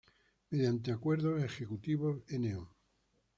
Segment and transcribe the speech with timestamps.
[0.49, 2.71] Mediante acuerdo Ejecutivo No.